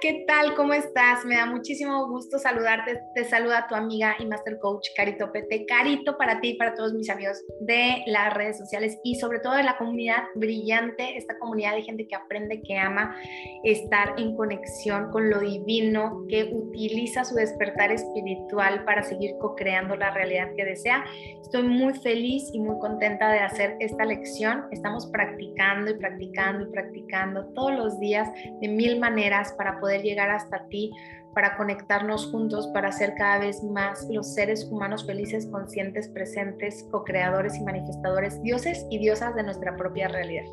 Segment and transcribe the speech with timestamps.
[0.00, 0.54] ¿qué tal?
[0.54, 1.24] ¿Cómo estás?
[1.24, 3.00] Me da muchísimo gusto saludarte.
[3.14, 5.66] Te saluda tu amiga y Master Coach Carito Pete.
[5.66, 9.54] Carito para ti y para todos mis amigos de las redes sociales y sobre todo
[9.54, 13.16] de la comunidad brillante, esta comunidad de gente que aprende, que ama
[13.64, 20.10] estar en conexión con lo divino, que utiliza su despertar espiritual para seguir co-creando la
[20.10, 21.04] realidad que desea.
[21.42, 24.66] Estoy muy feliz y muy contenta de hacer esta lección.
[24.70, 28.28] Estamos practicando y practicando y practicando todos los días
[28.60, 30.92] de mil maneras para poder llegar hasta ti,
[31.34, 37.56] para conectarnos juntos, para ser cada vez más los seres humanos felices, conscientes, presentes, co-creadores
[37.56, 40.46] y manifestadores, dioses y diosas de nuestra propia realidad.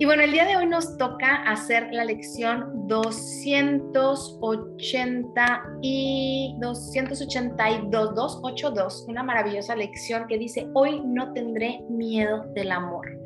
[0.00, 9.04] Y bueno, el día de hoy nos toca hacer la lección 280 y 282, 282,
[9.08, 13.17] una maravillosa lección que dice, hoy no tendré miedo del amor.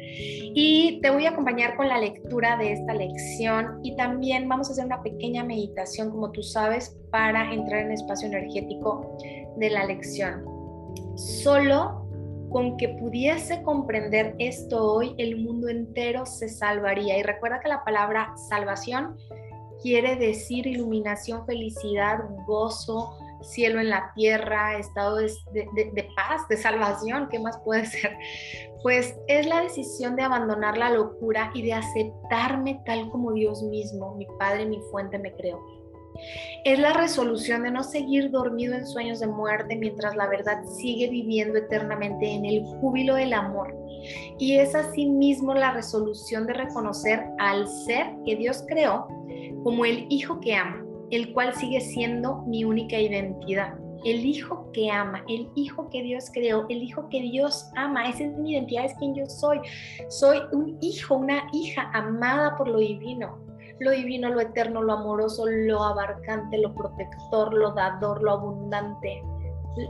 [0.54, 4.72] Y te voy a acompañar con la lectura de esta lección y también vamos a
[4.72, 9.16] hacer una pequeña meditación, como tú sabes, para entrar en espacio energético
[9.56, 10.44] de la lección.
[11.16, 12.02] Solo
[12.50, 17.16] con que pudiese comprender esto hoy, el mundo entero se salvaría.
[17.18, 19.16] Y recuerda que la palabra salvación
[19.82, 27.38] quiere decir iluminación, felicidad, gozo, cielo en la tierra, estado de, paz, de salvación, ¿qué
[27.38, 28.16] más puede ser?
[28.82, 34.14] Pues es la decisión de abandonar la locura y de aceptarme tal como Dios mismo,
[34.16, 35.60] mi Padre, mi fuente, me creó.
[36.64, 41.08] Es la resolución de no seguir dormido en sueños de muerte mientras la verdad sigue
[41.08, 43.74] viviendo eternamente en el júbilo del amor.
[44.38, 49.06] Y es asimismo la resolución de reconocer al ser que Dios creó
[49.62, 53.78] como el Hijo que ama, el cual sigue siendo mi única identidad.
[54.04, 58.24] El hijo que ama, el hijo que Dios creó, el hijo que Dios ama, esa
[58.24, 59.60] es mi identidad, es quien yo soy.
[60.08, 63.38] Soy un hijo, una hija amada por lo divino
[63.82, 69.22] lo divino, lo eterno, lo amoroso, lo abarcante, lo protector, lo dador, lo abundante,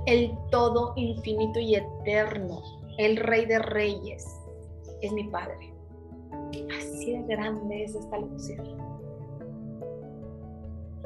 [0.07, 2.63] el todo infinito y eterno,
[2.99, 4.27] el rey de reyes,
[5.03, 5.75] es mi Padre.
[6.79, 8.92] Así de grande es esta lección.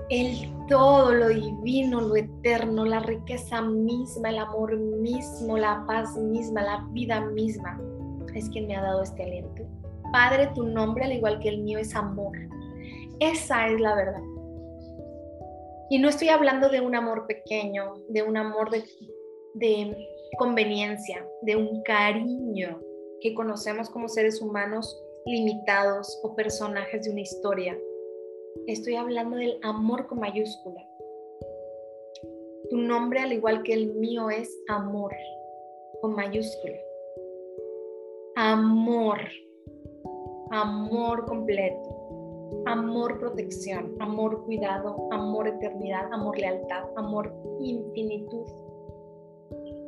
[0.08, 6.62] El todo, lo divino, lo eterno, la riqueza misma, el amor mismo, la paz misma,
[6.62, 7.80] la vida misma,
[8.34, 9.64] es quien me ha dado este aliento.
[10.12, 12.36] Padre, tu nombre, al igual que el mío, es amor.
[13.20, 14.22] Esa es la verdad.
[15.88, 19.96] Y no estoy hablando de un amor pequeño, de un amor de,
[20.38, 22.80] conveniencia, de un cariño
[23.20, 27.78] que conocemos como seres humanos limitados o personajes de una historia.
[28.66, 30.86] Estoy hablando del amor con mayúscula.
[32.70, 35.12] Tu nombre, al igual que el mío, es amor
[36.00, 36.76] con mayúscula.
[38.36, 39.18] Amor.
[40.50, 41.96] Amor completo
[42.66, 48.46] amor protección, amor cuidado, amor eternidad, amor lealtad, amor infinitud,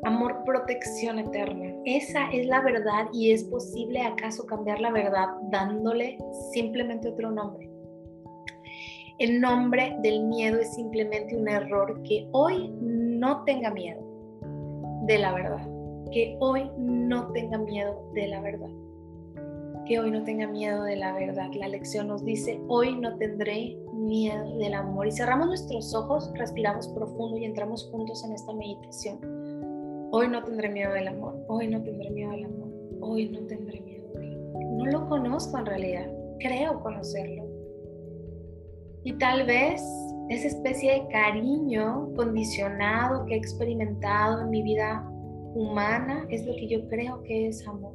[0.04, 1.74] amor protección eterna.
[1.84, 6.18] Esa es la verdad y es posible acaso cambiar la verdad dándole
[6.52, 7.67] simplemente otro nombre.
[9.18, 14.00] El nombre del miedo es simplemente un error que hoy no tenga miedo
[15.06, 15.68] de la verdad,
[16.12, 18.70] que hoy no tenga miedo de la verdad
[19.88, 21.50] que hoy no tenga miedo de la verdad.
[21.54, 25.06] La lección nos dice, hoy no tendré miedo del amor.
[25.06, 29.18] Y cerramos nuestros ojos, respiramos profundo y entramos juntos en esta meditación.
[30.12, 32.68] Hoy no tendré miedo del amor, hoy no tendré miedo del amor,
[33.00, 34.62] hoy no tendré miedo del amor.
[34.76, 37.47] No lo conozco en realidad, creo conocerlo.
[39.04, 39.82] Y tal vez
[40.28, 45.02] esa especie de cariño condicionado que he experimentado en mi vida
[45.54, 47.94] humana es lo que yo creo que es amor.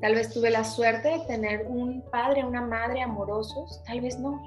[0.00, 4.40] Tal vez tuve la suerte de tener un padre, una madre amorosos, tal vez no.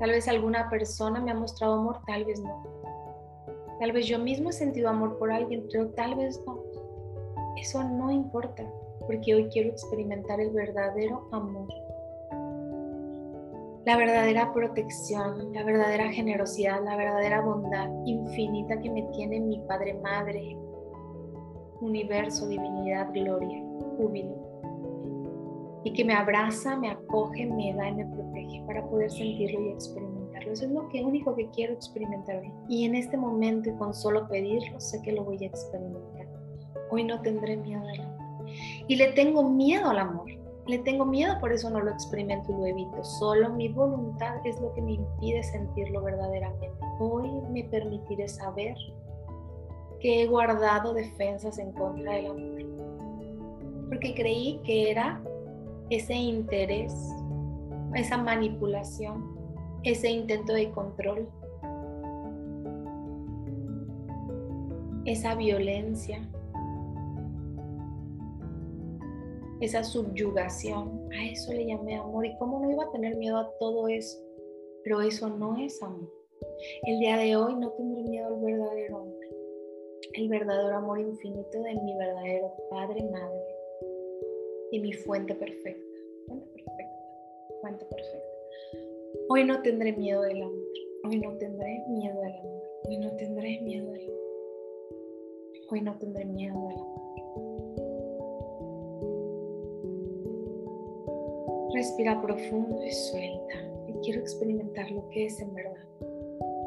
[0.00, 2.64] Tal vez alguna persona me ha mostrado amor, tal vez no.
[3.78, 6.60] Tal vez yo mismo he sentido amor por alguien, pero tal vez no.
[7.56, 8.64] Eso no importa,
[9.06, 11.68] porque hoy quiero experimentar el verdadero amor.
[13.84, 19.94] La verdadera protección, la verdadera generosidad, la verdadera bondad infinita que me tiene mi Padre
[19.94, 20.56] Madre,
[21.80, 23.60] universo, divinidad, gloria
[23.96, 24.52] júbilo
[25.84, 29.68] y que me abraza, me acoge, me da y me protege para poder sentirlo y
[29.70, 30.52] experimentarlo.
[30.52, 32.52] Eso es lo único que quiero experimentar hoy.
[32.68, 36.28] Y en este momento y con solo pedirlo, sé que lo voy a experimentar.
[36.90, 38.46] Hoy no tendré miedo al amor.
[38.86, 40.30] Y le tengo miedo al amor.
[40.66, 43.04] Le tengo miedo, por eso no lo experimento y lo evito.
[43.04, 46.70] Solo mi voluntad es lo que me impide sentirlo verdaderamente.
[47.00, 48.76] Hoy me permitiré saber
[50.00, 52.62] que he guardado defensas en contra del amor
[53.88, 55.20] porque creí que era
[55.90, 56.94] ese interés
[57.94, 59.36] esa manipulación,
[59.82, 61.28] ese intento de control,
[65.04, 66.26] esa violencia,
[69.64, 71.08] esa subyugación.
[71.12, 72.26] A eso le llamé amor.
[72.26, 74.18] ¿Y cómo no iba a tener miedo a todo eso?
[74.84, 76.10] Pero eso no es amor.
[76.84, 79.20] El día de hoy no tendré miedo al verdadero amor,
[80.14, 83.40] el verdadero amor infinito de mi verdadero Padre, Madre
[84.72, 85.98] y mi fuente perfecta.
[86.26, 86.98] Fuente perfecta,
[87.60, 88.28] fuente perfecta.
[89.28, 90.58] Hoy no tendré miedo del amor.
[91.04, 92.62] Hoy no tendré miedo del amor.
[92.88, 94.22] Hoy no tendré miedo del amor.
[95.70, 97.21] Hoy no tendré miedo del amor.
[101.72, 103.54] Respira profundo y suelta.
[103.88, 105.86] Y quiero experimentar lo que es en verdad.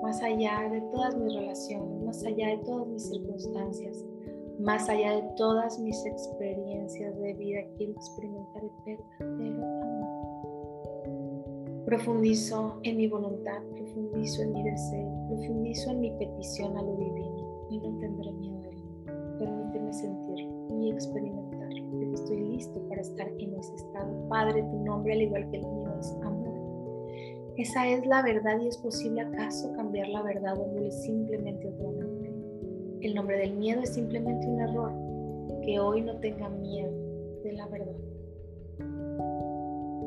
[0.01, 4.03] Más allá de todas mis relaciones, más allá de todas mis circunstancias,
[4.59, 10.15] más allá de todas mis experiencias de vida, quiero experimentar el verdadero amor.
[11.85, 17.67] Profundizo en mi voluntad, profundizo en mi deseo, profundizo en mi petición a lo divino
[17.69, 18.83] y no tendré miedo de él.
[19.37, 20.49] Permíteme sentir
[20.79, 21.45] y experimentar
[22.15, 23.55] estoy listo para estar en.
[24.35, 26.59] Padre, tu nombre, al igual que el mío, es amor.
[27.55, 32.33] Esa es la verdad y es posible acaso cambiar la verdad dándole simplemente otro nombre.
[32.99, 34.91] El nombre del miedo es simplemente un error.
[35.61, 36.91] Que hoy no tenga miedo
[37.45, 37.95] de la verdad.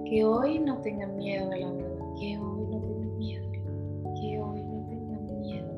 [0.04, 2.04] Que hoy no tenga miedo de la verdad.
[2.20, 3.50] Que hoy no tenga miedo.
[4.20, 5.68] Que hoy no tenga miedo.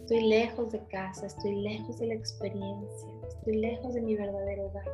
[0.00, 3.14] Estoy lejos de casa, estoy lejos de la experiencia
[3.44, 4.84] estoy lejos de mi verdadero hogar.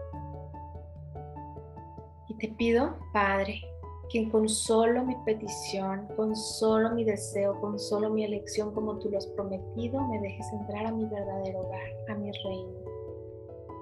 [2.40, 3.60] Te pido, Padre,
[4.08, 9.10] que con solo mi petición, con solo mi deseo, con solo mi elección, como tú
[9.10, 12.70] lo has prometido, me dejes entrar a mi verdadero hogar, a mi reino,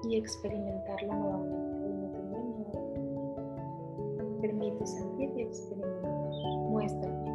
[0.09, 1.69] y experimentarlo nuevamente.
[4.83, 6.33] Y sentir y experimentar.
[6.69, 7.31] Muéstrame.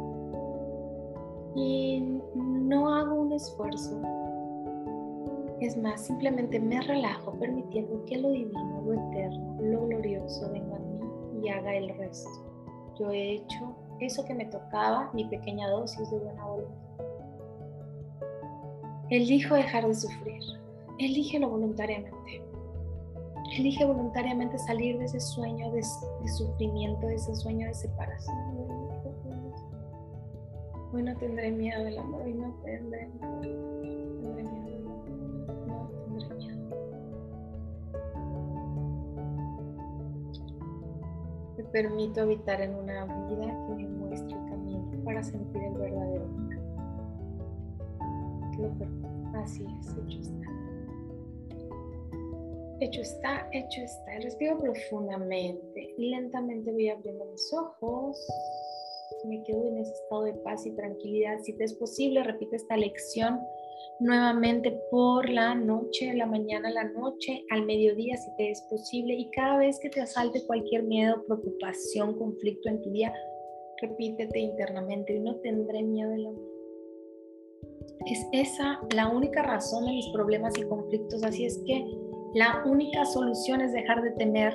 [1.54, 4.00] Y no hago un esfuerzo
[5.60, 10.78] es más, simplemente me relajo permitiendo que lo divino, lo eterno, lo glorioso venga
[11.48, 12.30] haga el resto.
[12.98, 16.84] Yo he hecho eso que me tocaba, mi pequeña dosis de buena voluntad.
[19.10, 20.42] Elijo dejar de sufrir.
[20.98, 22.42] Elígelo voluntariamente.
[23.56, 25.82] Elige voluntariamente salir de ese sueño de,
[26.22, 28.36] de sufrimiento, de ese sueño de separación.
[30.92, 33.73] Hoy no tendré miedo del amor, hoy no tendré miedo.
[41.74, 46.24] Permito habitar en una vida que me muestre el camino para sentir el verdadero.
[49.34, 50.50] Así es, hecho está.
[52.80, 54.12] Hecho está, hecho está.
[54.20, 58.24] Respiro profundamente y lentamente voy abriendo mis ojos.
[59.26, 61.40] Me quedo en ese estado de paz y tranquilidad.
[61.40, 63.40] Si te es posible, repite esta lección
[64.00, 69.30] nuevamente por la noche, la mañana, la noche, al mediodía si te es posible y
[69.30, 73.12] cada vez que te asalte cualquier miedo, preocupación, conflicto en tu día,
[73.80, 76.54] repítete internamente, y no tendré miedo del amor.
[78.06, 81.84] Es esa la única razón de mis problemas y conflictos, así es que
[82.34, 84.54] la única solución es dejar de temer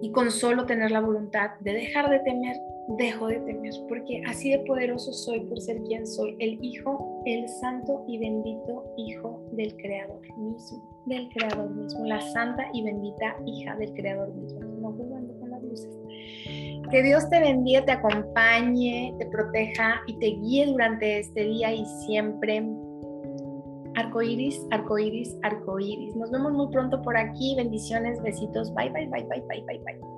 [0.00, 2.56] y con solo tener la voluntad de dejar de temer,
[2.98, 7.48] dejo de temer, porque así de poderoso soy por ser quien soy, el Hijo, el
[7.48, 13.74] Santo y bendito Hijo del Creador mismo, del Creador mismo, la Santa y bendita hija
[13.76, 14.60] del Creador mismo.
[14.60, 15.96] No jugando con las luces.
[16.90, 21.84] Que Dios te bendiga, te acompañe, te proteja y te guíe durante este día y
[22.06, 22.62] siempre.
[23.96, 26.16] Arcoiris, arcoiris, arcoiris.
[26.16, 27.54] Nos vemos muy pronto por aquí.
[27.56, 28.74] Bendiciones, besitos.
[28.74, 30.13] Bye, bye, bye, bye, bye, bye, bye.